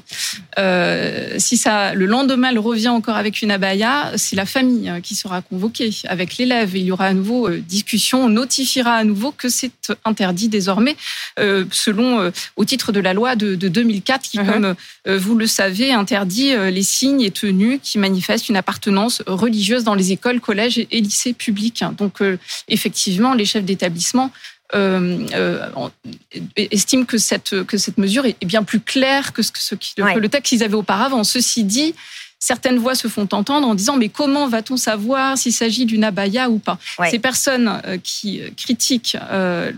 si 1.40 1.58
ça, 1.58 1.94
le 1.94 2.06
lendemain, 2.06 2.50
elle 2.50 2.60
revient 2.60 2.90
encore 2.90 3.16
avec 3.16 3.42
une 3.42 3.52
abaya, 3.52 4.12
c'est 4.16 4.36
la 4.36 4.46
famille 4.46 4.90
euh, 4.90 5.00
qui 5.00 5.16
sera 5.16 5.42
convoquée 5.42 5.90
avec 6.06 6.38
l'élève. 6.38 6.76
Il 6.76 6.84
y 6.84 6.92
aura 6.92 7.06
à 7.06 7.14
nouveau 7.14 7.48
euh, 7.48 7.60
discussion, 7.60 8.26
on 8.26 8.30
notifiera 8.30 8.94
à 8.94 9.04
nouveau 9.04 9.32
que 9.32 9.50
c'est 9.50 9.72
interdit 10.06 10.50
désormais, 10.50 10.96
euh, 11.40 11.66
selon, 11.72 12.32
au 12.56 12.66
titre 12.66 12.92
de 12.92 13.00
la 13.00 13.14
loi 13.14 13.36
de, 13.36 13.56
2004, 13.56 14.22
qui, 14.22 14.38
uh-huh. 14.38 14.46
comme 14.46 14.76
vous 15.06 15.36
le 15.36 15.48
savez, 15.48 15.92
interdit 15.92 16.52
les 16.72 16.84
signes 16.84 17.22
et 17.22 17.32
tenues 17.32 17.80
qui 17.82 17.98
manifestent 17.98 18.50
une 18.50 18.58
appartenance 18.58 19.24
religieuse 19.26 19.84
dans 19.84 19.96
les 19.96 20.12
écoles, 20.12 20.40
collèges 20.40 20.80
et 20.80 21.02
lycées 21.02 21.34
publics. 21.34 21.84
Donc, 21.98 22.20
effectivement, 22.68 23.34
les 23.34 23.46
chefs 23.46 23.64
d'établissement 23.64 24.32
euh, 24.76 25.26
euh, 25.34 25.68
estime 26.56 27.06
que 27.06 27.18
cette, 27.18 27.64
que 27.64 27.78
cette 27.78 27.98
mesure 27.98 28.26
est 28.26 28.46
bien 28.46 28.64
plus 28.64 28.80
claire 28.80 29.34
que, 29.34 29.42
ce, 29.42 29.52
que, 29.52 29.76
qui, 29.76 29.94
le 29.98 30.30
texte 30.30 30.50
qu'ils 30.50 30.64
avaient 30.64 30.76
auparavant. 30.76 31.24
Ceci 31.24 31.64
dit, 31.64 31.96
certaines 32.38 32.78
voix 32.78 32.94
se 32.94 33.08
font 33.08 33.28
entendre 33.32 33.68
en 33.68 33.74
disant 33.74 33.98
mais 33.98 34.10
comment 34.10 34.48
va-t-on 34.48 34.78
savoir 34.78 35.40
s'il 35.40 35.54
s'agit 35.54 35.86
d'une 35.86 36.04
abaya 36.04 36.52
ou 36.52 36.60
pas? 36.60 36.78
Ces 37.10 37.18
personnes 37.18 37.82
euh, 37.86 37.98
qui 38.04 38.42
critiquent, 38.58 39.18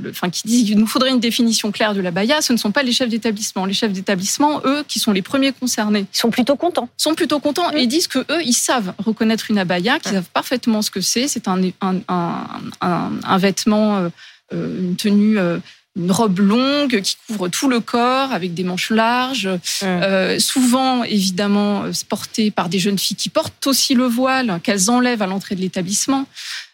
enfin 0.10 0.30
qui 0.30 0.42
disent 0.46 0.66
qu'il 0.66 0.78
nous 0.78 0.88
faudrait 0.88 1.12
une 1.12 1.22
définition 1.22 1.72
claire 1.72 1.94
de 1.94 2.02
l'abaya, 2.02 2.42
ce 2.42 2.52
ne 2.52 2.58
sont 2.58 2.72
pas 2.72 2.84
les 2.84 2.92
chefs 2.92 3.10
d'établissement. 3.10 3.66
Les 3.66 3.74
chefs 3.74 3.94
d'établissement, 3.94 4.62
eux, 4.66 4.84
qui 4.90 5.00
sont 5.00 5.14
les 5.14 5.22
premiers 5.22 5.54
concernés, 5.54 6.06
ils 6.14 6.18
sont 6.18 6.32
plutôt 6.32 6.58
contents. 6.58 6.90
Sont 6.98 7.16
plutôt 7.16 7.40
contents 7.40 7.72
et 7.72 7.88
disent 7.88 8.08
que 8.08 8.20
eux, 8.20 8.42
ils 8.44 8.54
savent 8.54 8.94
reconnaître 8.98 9.50
une 9.50 9.58
abaya, 9.58 10.00
qu'ils 10.00 10.12
savent 10.12 10.30
parfaitement 10.34 10.82
ce 10.82 10.92
que 10.92 11.00
c'est. 11.00 11.30
C'est 11.30 11.48
un, 11.48 11.62
un, 11.80 11.96
un, 12.10 13.12
un, 13.24 13.38
vêtement 13.38 13.98
euh, 13.98 14.10
une 14.52 14.96
tenue 14.96 15.38
euh, 15.38 15.60
une 15.98 16.12
robe 16.12 16.40
longue 16.40 17.02
qui 17.02 17.18
couvre 17.28 17.50
tout 17.50 17.68
le 17.68 17.82
corps 17.82 18.32
avec 18.32 18.54
des 18.54 18.64
manches 18.64 18.92
larges, 18.92 19.50
euh, 19.84 20.40
souvent 20.40 21.04
évidemment 21.04 21.84
portée 22.08 22.50
par 22.50 22.70
des 22.70 22.80
jeunes 22.80 22.98
filles 22.98 23.18
qui 23.18 23.28
portent 23.28 23.68
aussi 23.68 23.94
le 23.94 24.06
voile, 24.06 24.62
qu'elles 24.64 24.90
enlèvent 24.90 25.22
à 25.22 25.28
l'entrée 25.28 25.56
de 25.56 25.60
l'établissement. 25.60 26.28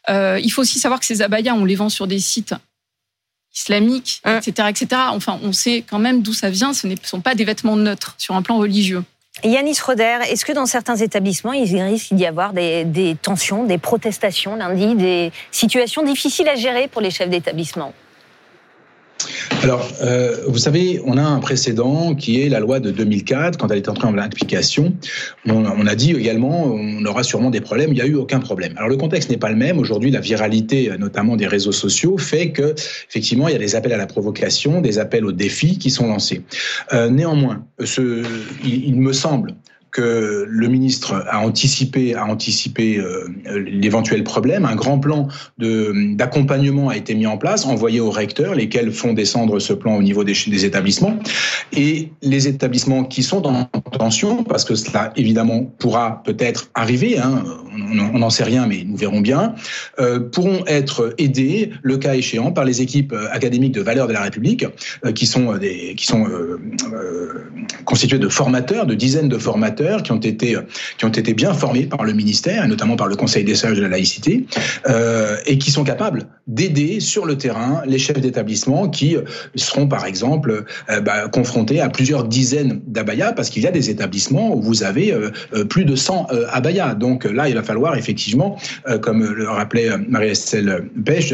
il 0.07 0.49
faut 0.51 0.61
aussi 0.61 0.79
savoir 0.79 0.99
que 0.99 1.05
ces 1.07 1.23
abayas, 1.23 1.55
on 1.55 1.65
les 1.65 1.75
vend 1.75 1.89
sur 1.89 2.05
des 2.05 2.19
sites 2.19 2.53
islamiques, 3.55 4.21
etc., 4.23 4.69
etc. 4.69 5.01
Enfin, 5.07 5.39
on 5.41 5.51
sait 5.51 5.83
quand 5.87 5.97
même 5.97 6.21
d'où 6.21 6.33
ça 6.33 6.51
vient. 6.51 6.73
Ce 6.73 6.85
ne 6.85 6.95
sont 7.01 7.21
pas 7.21 7.33
des 7.33 7.43
vêtements 7.43 7.75
neutres 7.75 8.13
sur 8.19 8.35
un 8.35 8.43
plan 8.43 8.59
religieux. 8.59 9.03
Yanis 9.43 9.77
Roder, 9.85 10.19
est-ce 10.29 10.45
que 10.45 10.51
dans 10.51 10.65
certains 10.65 10.95
établissements, 10.95 11.53
il 11.53 11.81
risque 11.81 12.13
d'y 12.13 12.25
avoir 12.25 12.53
des, 12.53 13.15
tensions, 13.21 13.65
des 13.65 13.77
protestations 13.77 14.55
lundi, 14.55 14.95
des 14.95 15.31
situations 15.51 16.03
difficiles 16.03 16.47
à 16.47 16.55
gérer 16.55 16.87
pour 16.87 17.01
les 17.01 17.11
chefs 17.11 17.29
d'établissement? 17.29 17.93
Alors, 19.63 19.89
euh, 20.01 20.37
vous 20.47 20.59
savez, 20.59 21.01
on 21.05 21.17
a 21.17 21.21
un 21.21 21.39
précédent 21.39 22.13
qui 22.13 22.41
est 22.41 22.49
la 22.49 22.59
loi 22.59 22.79
de 22.79 22.91
2004, 22.91 23.57
quand 23.57 23.71
elle 23.71 23.77
est 23.77 23.89
entrée 23.89 24.07
en 24.07 24.17
application. 24.17 24.93
On, 25.45 25.87
a 25.87 25.95
dit 25.95 26.11
également, 26.11 26.65
on 26.65 27.03
aura 27.05 27.23
sûrement 27.23 27.49
des 27.49 27.61
problèmes. 27.61 27.89
Il 27.91 27.95
n'y 27.95 28.01
a 28.01 28.05
eu 28.05 28.15
aucun 28.15 28.39
problème. 28.39 28.73
Alors, 28.77 28.89
le 28.89 28.97
contexte 28.97 29.29
n'est 29.29 29.37
pas 29.37 29.49
le 29.49 29.55
même. 29.55 29.79
Aujourd'hui, 29.79 30.11
la 30.11 30.19
viralité, 30.19 30.91
notamment 30.99 31.35
des 31.35 31.47
réseaux 31.47 31.71
sociaux, 31.71 32.17
fait 32.17 32.51
que, 32.51 32.75
effectivement, 33.09 33.47
il 33.47 33.53
y 33.53 33.55
a 33.55 33.59
des 33.59 33.75
appels 33.75 33.93
à 33.93 33.97
la 33.97 34.07
provocation, 34.07 34.81
des 34.81 34.99
appels 34.99 35.25
au 35.25 35.31
défi 35.31 35.77
qui 35.77 35.89
sont 35.89 36.07
lancés. 36.07 36.43
Euh, 36.93 37.09
néanmoins, 37.09 37.65
ce, 37.83 38.23
il 38.63 38.95
me 38.95 39.13
semble 39.13 39.55
que 39.91 40.45
le 40.47 40.67
ministre 40.67 41.23
a 41.29 41.39
anticipé, 41.39 42.13
a 42.13 42.25
anticipé 42.25 42.97
euh, 42.97 43.27
l'éventuel 43.65 44.23
problème. 44.23 44.65
Un 44.65 44.75
grand 44.75 44.99
plan 44.99 45.27
d'accompagnement 45.57 46.89
a 46.89 46.97
été 46.97 47.15
mis 47.15 47.25
en 47.25 47.37
place, 47.37 47.65
envoyé 47.65 47.99
aux 47.99 48.11
recteurs, 48.11 48.55
lesquels 48.55 48.91
font 48.91 49.13
descendre 49.13 49.59
ce 49.59 49.73
plan 49.73 49.95
au 49.95 50.01
niveau 50.01 50.23
des, 50.23 50.65
établissements. 50.65 51.17
Et 51.73 52.11
les 52.21 52.47
établissements 52.47 53.03
qui 53.03 53.23
sont 53.23 53.45
en 53.47 53.65
tension, 53.91 54.43
parce 54.43 54.65
que 54.65 54.75
cela 54.75 55.13
évidemment 55.15 55.63
pourra 55.63 56.21
peut-être 56.23 56.69
arriver, 56.73 57.17
hein, 57.17 57.43
on 58.13 58.19
n'en 58.19 58.29
sait 58.29 58.43
rien, 58.43 58.67
mais 58.67 58.83
nous 58.85 58.97
verrons 58.97 59.21
bien, 59.21 59.55
euh, 59.99 60.19
pourront 60.19 60.63
être 60.67 61.13
aidés, 61.17 61.71
le 61.81 61.97
cas 61.97 62.15
échéant, 62.15 62.51
par 62.51 62.65
les 62.65 62.81
équipes 62.81 63.13
euh, 63.13 63.27
académiques 63.31 63.73
de 63.73 63.81
valeur 63.81 64.07
de 64.07 64.13
la 64.13 64.21
République, 64.21 64.65
qui 65.15 65.25
sont, 65.25 65.53
constituées 67.85 68.19
de 68.19 68.29
formateurs, 68.29 68.85
de 68.85 68.93
dizaines 68.93 69.29
de 69.29 69.37
formateurs 69.37 69.76
qui 70.03 70.11
ont 70.11 70.19
été, 70.19 70.57
qui 70.97 71.05
ont 71.05 71.09
été 71.09 71.33
bien 71.33 71.53
formés 71.53 71.85
par 71.85 72.03
le 72.03 72.13
ministère, 72.13 72.65
et 72.65 72.67
notamment 72.67 72.95
par 72.95 73.07
le 73.07 73.15
Conseil 73.15 73.43
des 73.43 73.55
sages 73.55 73.77
de 73.77 73.81
la 73.81 73.89
laïcité, 73.89 74.45
et 75.45 75.57
qui 75.57 75.71
sont 75.71 75.83
capables 75.83 76.27
d'aider 76.47 76.99
sur 76.99 77.25
le 77.25 77.37
terrain 77.37 77.81
les 77.85 77.99
chefs 77.99 78.19
d'établissement 78.21 78.89
qui 78.89 79.17
seront, 79.55 79.87
par 79.87 80.05
exemple, 80.05 80.65
bah, 81.03 81.27
confrontés 81.31 81.81
à 81.81 81.89
plusieurs 81.89 82.23
dizaines 82.23 82.81
d'abayas, 82.87 83.33
parce 83.33 83.49
qu'il 83.49 83.63
y 83.63 83.67
a 83.67 83.71
des 83.71 83.89
établissements 83.89 84.55
où 84.55 84.61
vous 84.61 84.83
avez 84.83 85.13
plus 85.69 85.85
de 85.85 85.95
100 85.95 86.27
abayas. 86.51 86.95
Donc 86.95 87.25
là, 87.25 87.49
il 87.49 87.55
va 87.55 87.63
falloir 87.63 87.95
effectivement, 87.95 88.57
comme 89.01 89.23
le 89.23 89.49
rappelait 89.49 89.89
Marie-Estelle 90.07 90.85
Pêche, 91.05 91.33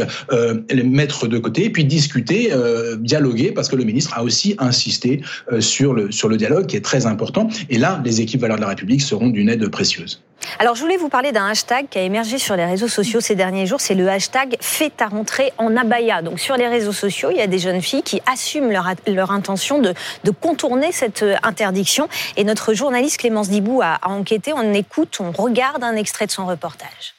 les 0.69 0.83
mettre 0.83 1.27
de 1.27 1.37
côté, 1.37 1.69
puis 1.69 1.85
discuter, 1.85 2.51
dialoguer, 2.99 3.51
parce 3.51 3.69
que 3.69 3.75
le 3.75 3.83
ministre 3.83 4.13
a 4.15 4.23
aussi 4.23 4.55
insisté 4.57 5.21
sur 5.59 5.93
le, 5.93 6.11
sur 6.11 6.27
le 6.27 6.37
dialogue 6.37 6.65
qui 6.65 6.75
est 6.75 6.81
très 6.81 7.05
important. 7.05 7.47
Et 7.69 7.77
là, 7.77 8.01
les 8.03 8.21
équipes 8.21 8.32
valeurs 8.37 8.57
de 8.57 8.61
la 8.61 8.69
République 8.69 9.01
seront 9.01 9.27
d'une 9.27 9.49
aide 9.49 9.67
précieuse. 9.69 10.21
Alors, 10.59 10.75
je 10.75 10.81
voulais 10.81 10.97
vous 10.97 11.09
parler 11.09 11.31
d'un 11.31 11.47
hashtag 11.47 11.87
qui 11.89 11.97
a 11.97 12.01
émergé 12.01 12.37
sur 12.37 12.55
les 12.55 12.65
réseaux 12.65 12.87
sociaux 12.87 13.21
ces 13.21 13.35
derniers 13.35 13.65
jours. 13.65 13.79
C'est 13.79 13.95
le 13.95 14.09
hashtag 14.09 14.57
Fais 14.59 14.89
ta 14.89 15.07
rentrée 15.07 15.53
en 15.57 15.75
abaya. 15.77 16.21
Donc, 16.21 16.39
sur 16.39 16.57
les 16.57 16.67
réseaux 16.67 16.91
sociaux, 16.91 17.29
il 17.31 17.37
y 17.37 17.41
a 17.41 17.47
des 17.47 17.59
jeunes 17.59 17.81
filles 17.81 18.03
qui 18.03 18.21
assument 18.31 18.71
leur, 18.71 18.87
leur 19.07 19.31
intention 19.31 19.79
de, 19.79 19.93
de, 20.23 20.31
contourner 20.31 20.91
cette 20.91 21.23
interdiction. 21.43 22.09
Et 22.35 22.43
notre 22.43 22.73
journaliste 22.73 23.17
Clémence 23.17 23.49
Dibou 23.49 23.81
a, 23.81 23.99
a 24.01 24.09
enquêté. 24.09 24.51
On 24.53 24.73
écoute, 24.73 25.17
on 25.19 25.31
regarde 25.31 25.83
un 25.83 25.95
extrait 25.95 26.25
de 26.25 26.31
son 26.31 26.45
reportage. 26.45 27.15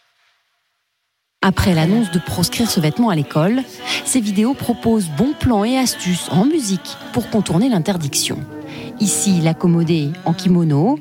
Après 1.46 1.74
l'annonce 1.74 2.10
de 2.10 2.18
proscrire 2.18 2.70
ce 2.70 2.80
vêtement 2.80 3.10
à 3.10 3.14
l'école, 3.14 3.60
ces 4.06 4.20
vidéos 4.20 4.54
proposent 4.54 5.10
bons 5.10 5.34
plans 5.38 5.62
et 5.62 5.76
astuces 5.76 6.30
en 6.30 6.46
musique 6.46 6.96
pour 7.12 7.28
contourner 7.28 7.68
l'interdiction. 7.68 8.38
Ici, 9.00 9.40
l'accommodé 9.40 10.10
en 10.24 10.32
kimono. 10.32 10.98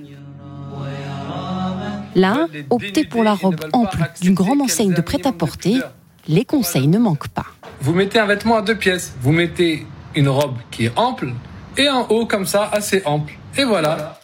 Là, 2.15 2.47
opter 2.69 3.05
pour 3.05 3.23
la 3.23 3.33
robe 3.33 3.59
ample 3.73 4.09
d'une 4.21 4.33
grande 4.33 4.61
enseigne 4.61 4.93
de 4.93 5.01
prêt-à-porter. 5.01 5.79
Les 6.27 6.45
conseils 6.45 6.87
ne 6.87 6.99
manquent 6.99 7.27
pas. 7.27 7.47
Vous 7.81 7.93
mettez 7.93 8.19
un 8.19 8.25
vêtement 8.25 8.57
à 8.57 8.61
deux 8.61 8.77
pièces. 8.77 9.13
Vous 9.21 9.31
mettez 9.31 9.85
une 10.15 10.29
robe 10.29 10.57
qui 10.71 10.85
est 10.85 10.91
ample 10.95 11.33
et 11.77 11.87
un 11.87 12.05
haut 12.09 12.25
comme 12.25 12.45
ça, 12.45 12.69
assez 12.71 13.01
ample. 13.05 13.33
Et 13.57 13.63
voilà. 13.63 14.19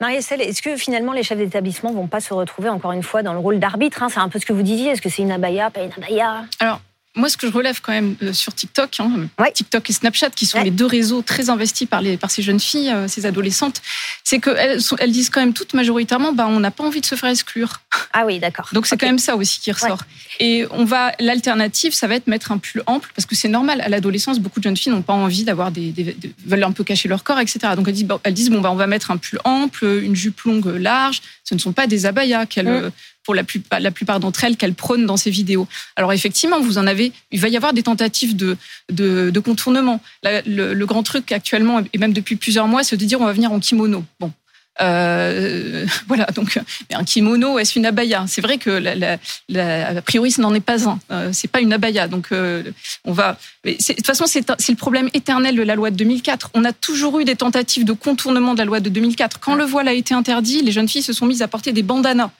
Marie-Estelle, 0.00 0.42
est-ce 0.42 0.62
que 0.62 0.76
finalement 0.76 1.12
les 1.12 1.22
chefs 1.22 1.38
d'établissement 1.38 1.92
vont 1.92 2.06
pas 2.06 2.20
se 2.20 2.32
retrouver 2.32 2.68
encore 2.68 2.92
une 2.92 3.02
fois 3.02 3.22
dans 3.22 3.32
le 3.32 3.40
rôle 3.40 3.58
d'arbitre 3.58 4.02
hein? 4.02 4.08
C'est 4.08 4.20
un 4.20 4.28
peu 4.28 4.38
ce 4.38 4.46
que 4.46 4.52
vous 4.52 4.62
disiez. 4.62 4.90
Est-ce 4.90 5.02
que 5.02 5.08
c'est 5.08 5.22
une 5.22 5.32
abaya, 5.32 5.70
pas 5.70 5.82
une 5.82 5.92
abaya? 5.96 6.44
Alors, 6.60 6.80
moi, 7.16 7.28
ce 7.28 7.36
que 7.36 7.46
je 7.46 7.52
relève 7.52 7.80
quand 7.80 7.92
même 7.92 8.16
euh, 8.22 8.32
sur 8.32 8.54
TikTok, 8.54 9.00
hein, 9.00 9.28
ouais. 9.38 9.50
TikTok 9.52 9.90
et 9.90 9.92
Snapchat, 9.92 10.30
qui 10.30 10.46
sont 10.46 10.58
ouais. 10.58 10.64
les 10.64 10.70
deux 10.70 10.86
réseaux 10.86 11.22
très 11.22 11.50
investis 11.50 11.88
par, 11.88 12.00
les, 12.00 12.16
par 12.16 12.30
ces 12.30 12.42
jeunes 12.42 12.60
filles, 12.60 12.90
euh, 12.90 13.08
ces 13.08 13.26
adolescentes, 13.26 13.82
c'est 14.24 14.38
qu'elles 14.38 14.80
elles 14.98 15.12
disent 15.12 15.30
quand 15.30 15.40
même 15.40 15.52
toutes 15.52 15.74
majoritairement, 15.74 16.32
bah, 16.32 16.46
on 16.48 16.60
n'a 16.60 16.70
pas 16.70 16.84
envie 16.84 17.00
de 17.00 17.06
se 17.06 17.14
faire 17.14 17.30
exclure. 17.30 17.80
Ah 18.14 18.24
oui, 18.24 18.38
d'accord. 18.38 18.68
Donc 18.72 18.86
c'est 18.86 18.94
okay. 18.94 19.06
quand 19.06 19.12
même 19.12 19.18
ça 19.18 19.36
aussi 19.36 19.60
qui 19.60 19.70
ressort. 19.70 19.98
Ouais. 20.40 20.46
Et 20.46 20.66
on 20.70 20.84
va, 20.84 21.12
l'alternative, 21.20 21.92
ça 21.92 22.06
va 22.06 22.14
être 22.14 22.26
mettre 22.26 22.50
un 22.50 22.58
pull 22.58 22.82
ample, 22.86 23.10
parce 23.14 23.26
que 23.26 23.36
c'est 23.36 23.48
normal. 23.48 23.80
À 23.80 23.88
l'adolescence, 23.88 24.40
beaucoup 24.40 24.60
de 24.60 24.64
jeunes 24.64 24.76
filles 24.76 24.92
n'ont 24.92 25.02
pas 25.02 25.12
envie 25.12 25.44
d'avoir 25.44 25.70
des, 25.70 25.92
des, 25.92 26.04
des, 26.04 26.34
veulent 26.46 26.64
un 26.64 26.72
peu 26.72 26.84
cacher 26.84 27.08
leur 27.08 27.22
corps, 27.22 27.38
etc. 27.38 27.60
Donc 27.76 27.86
elles 27.86 27.94
disent, 27.94 28.06
bon, 28.06 28.18
elles 28.24 28.34
disent, 28.34 28.50
bon, 28.50 28.60
bah, 28.60 28.72
on 28.72 28.76
va 28.76 28.86
mettre 28.86 29.10
un 29.10 29.18
pull 29.18 29.38
ample, 29.44 29.84
une 30.02 30.16
jupe 30.16 30.40
longue 30.40 30.66
large. 30.66 31.20
Ce 31.44 31.54
ne 31.54 31.60
sont 31.60 31.72
pas 31.72 31.86
des 31.86 32.06
abayas 32.06 32.46
qu'elles 32.46 32.86
mmh 32.86 32.90
pour 33.28 33.34
la 33.34 33.44
plupart, 33.44 33.78
la 33.78 33.90
plupart 33.90 34.20
d'entre 34.20 34.44
elles 34.44 34.56
qu'elles 34.56 34.72
prônent 34.72 35.04
dans 35.04 35.18
ces 35.18 35.28
vidéos. 35.28 35.68
Alors 35.96 36.14
effectivement, 36.14 36.60
vous 36.60 36.78
en 36.78 36.86
avez, 36.86 37.12
il 37.30 37.38
va 37.38 37.48
y 37.48 37.58
avoir 37.58 37.74
des 37.74 37.82
tentatives 37.82 38.34
de, 38.34 38.56
de, 38.90 39.28
de 39.28 39.40
contournement. 39.40 40.00
La, 40.22 40.40
le, 40.46 40.72
le, 40.72 40.86
grand 40.86 41.02
truc 41.02 41.30
actuellement, 41.30 41.82
et 41.92 41.98
même 41.98 42.14
depuis 42.14 42.36
plusieurs 42.36 42.68
mois, 42.68 42.84
c'est 42.84 42.96
de 42.96 43.04
dire 43.04 43.20
on 43.20 43.26
va 43.26 43.34
venir 43.34 43.52
en 43.52 43.60
kimono. 43.60 44.02
Bon. 44.18 44.32
Euh, 44.80 45.84
voilà, 46.08 46.24
donc 46.34 46.58
un 46.90 47.04
kimono, 47.04 47.58
est-ce 47.58 47.78
une 47.78 47.84
abaya? 47.84 48.24
C'est 48.28 48.40
vrai 48.40 48.56
que 48.56 48.70
la, 48.70 48.94
la, 48.94 49.18
la, 49.50 49.88
a 49.88 50.00
priori, 50.00 50.30
ce 50.30 50.40
n'en 50.40 50.54
est 50.54 50.60
pas 50.60 50.88
un. 50.88 50.98
Euh, 51.10 51.28
c'est 51.34 51.48
pas 51.48 51.60
une 51.60 51.74
abaya, 51.74 52.08
donc 52.08 52.28
euh, 52.32 52.62
on 53.04 53.12
va. 53.12 53.38
De 53.62 53.72
toute 53.72 54.06
façon, 54.06 54.24
c'est 54.26 54.40
le 54.48 54.74
problème 54.76 55.10
éternel 55.12 55.54
de 55.54 55.62
la 55.62 55.74
loi 55.74 55.90
de 55.90 55.96
2004. 55.96 56.52
On 56.54 56.64
a 56.64 56.72
toujours 56.72 57.20
eu 57.20 57.26
des 57.26 57.36
tentatives 57.36 57.84
de 57.84 57.92
contournement 57.92 58.54
de 58.54 58.60
la 58.60 58.64
loi 58.64 58.80
de 58.80 58.88
2004. 58.88 59.38
Quand 59.38 59.54
le 59.54 59.64
voile 59.64 59.88
a 59.88 59.92
été 59.92 60.14
interdit, 60.14 60.62
les 60.62 60.72
jeunes 60.72 60.88
filles 60.88 61.02
se 61.02 61.12
sont 61.12 61.26
mises 61.26 61.42
à 61.42 61.48
porter 61.48 61.72
des 61.72 61.82
bandanas 61.82 62.30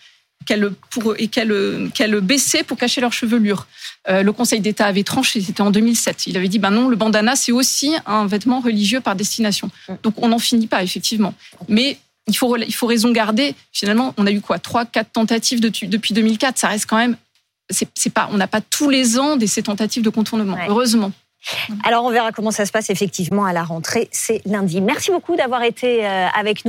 qu'elles 0.49 0.71
pour 0.91 1.15
et 1.19 1.29
qu'elles 1.29 1.91
qu'elles 1.95 2.21
baissaient 2.21 2.65
pour 2.65 2.79
cacher 2.79 3.01
leur 3.01 3.13
chevelure. 3.13 3.67
Euh, 4.09 4.23
le 4.23 4.33
Conseil 4.33 4.61
d'État 4.61 4.87
avait 4.87 5.05
tranché, 5.05 5.41
c'était 5.41 5.61
en 5.61 5.71
2007. 5.71 6.27
Il 6.27 6.37
avait 6.37 6.49
dit 6.49 6.59
ben 6.59 6.71
non, 6.71 6.89
le 6.89 6.97
bandana 6.97 7.37
c'est 7.37 7.53
aussi 7.53 7.95
un 8.07 8.27
vêtement 8.27 8.61
religieux 8.61 9.01
par 9.01 9.15
destination. 9.15 9.71
Donc 10.03 10.15
on 10.17 10.29
n'en 10.29 10.39
finit 10.39 10.67
pas 10.67 10.83
effectivement. 10.83 11.35
Mais 11.69 11.99
il 12.27 12.37
faut 12.37 12.57
il 12.57 12.75
faut 12.75 12.87
raison 12.87 13.13
garder. 13.13 13.55
Finalement, 13.73 14.15
on 14.17 14.27
a 14.27 14.33
eu 14.33 14.41
quoi? 14.41 14.59
Trois, 14.59 14.87
quatre 14.87 15.13
tentatives 15.13 15.61
de, 15.61 15.71
depuis 15.87 16.15
2004. 16.15 16.59
Ça 16.59 16.69
reste 16.69 16.87
quand 16.87 16.97
même 16.97 17.17
c'est 17.71 18.11
pas 18.11 18.31
on 18.33 18.39
n'a 18.39 18.49
pas 18.49 18.63
tous 18.63 18.89
les 18.89 19.19
ans 19.19 19.37
des 19.37 19.47
ces 19.47 19.63
tentatives 19.63 20.03
de 20.03 20.11
contournement. 20.11 20.57
Ouais. 20.57 20.67
Heureusement. 20.69 21.13
Alors 21.85 22.05
on 22.05 22.11
verra 22.11 22.33
comment 22.33 22.51
ça 22.51 22.67
se 22.67 22.73
passe 22.73 22.91
effectivement 22.91 23.45
à 23.45 23.53
la 23.53 23.63
rentrée. 23.63 24.09
C'est 24.11 24.41
lundi. 24.45 24.81
Merci 24.81 25.11
beaucoup 25.11 25.37
d'avoir 25.37 25.63
été 25.63 26.05
avec 26.07 26.65
nous. 26.65 26.67